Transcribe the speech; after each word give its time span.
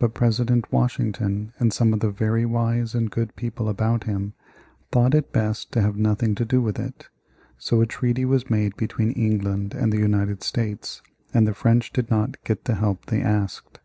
But 0.00 0.12
President 0.12 0.72
Washington 0.72 1.52
and 1.60 1.72
some 1.72 1.94
of 1.94 2.00
the 2.00 2.10
very 2.10 2.44
wise 2.44 2.96
and 2.96 3.08
good 3.08 3.36
people 3.36 3.68
about 3.68 4.02
him 4.02 4.34
thought 4.90 5.14
it 5.14 5.30
best 5.32 5.70
to 5.70 5.80
have 5.80 5.96
nothing 5.96 6.34
to 6.34 6.44
do 6.44 6.60
with 6.60 6.80
it. 6.80 7.08
So 7.58 7.80
a 7.80 7.86
treaty 7.86 8.24
was 8.24 8.50
made 8.50 8.76
between 8.76 9.12
England 9.12 9.72
and 9.72 9.92
the 9.92 9.98
United 10.00 10.42
States, 10.42 11.00
and 11.32 11.46
the 11.46 11.54
French 11.54 11.92
did 11.92 12.10
not 12.10 12.42
get 12.42 12.64
the 12.64 12.74
help 12.74 13.06
they 13.06 13.22
asked. 13.22 13.78